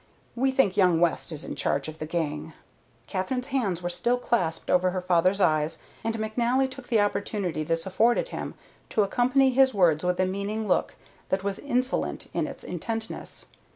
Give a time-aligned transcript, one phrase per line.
[0.35, 2.53] We think young West is in charge of the gang."
[3.05, 7.85] Katherine's hands were still clasped over her father's eyes, and McNally took the opportunity this
[7.85, 8.55] afforded him
[8.89, 10.95] to accompany his words with a meaning look
[11.29, 13.45] that was insolent in its intentness.